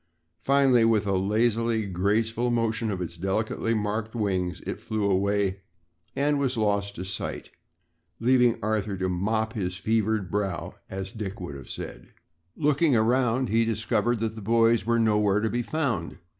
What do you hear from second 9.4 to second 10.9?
his fevered brow,"